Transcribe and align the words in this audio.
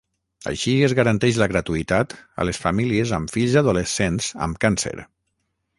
Així 0.51 0.71
es 0.87 0.95
garanteix 0.99 1.37
la 1.41 1.47
gratuïtat 1.51 2.15
a 2.45 2.49
les 2.51 2.61
famílies 2.65 3.15
amb 3.19 3.35
fills 3.37 3.61
adolescents 3.65 4.33
amb 4.47 4.63
càncer. 4.67 4.99